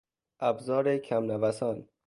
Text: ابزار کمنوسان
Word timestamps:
ابزار 0.39 0.97
کمنوسان 0.97 1.87